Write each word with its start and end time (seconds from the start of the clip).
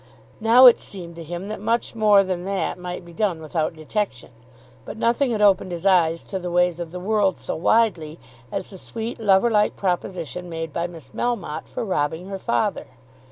Now 0.39 0.65
it 0.65 0.79
seemed 0.79 1.15
to 1.17 1.23
him 1.23 1.47
that 1.49 1.61
much 1.61 1.93
more 1.93 2.23
than 2.23 2.43
that 2.45 2.79
might 2.79 3.05
be 3.05 3.13
done 3.13 3.39
without 3.39 3.75
detection. 3.75 4.31
But 4.83 4.97
nothing 4.97 5.29
had 5.29 5.43
opened 5.43 5.71
his 5.71 5.85
eyes 5.85 6.23
to 6.23 6.39
the 6.39 6.49
ways 6.49 6.79
of 6.79 6.91
the 6.91 6.99
world 6.99 7.39
so 7.39 7.55
widely 7.55 8.17
as 8.51 8.71
the 8.71 8.79
sweet 8.79 9.19
little 9.19 9.33
lover 9.35 9.51
like 9.51 9.75
proposition 9.77 10.49
made 10.49 10.73
by 10.73 10.87
Miss 10.87 11.11
Melmotte 11.11 11.67
for 11.67 11.85
robbing 11.85 12.25
her 12.29 12.39
father. 12.39 12.87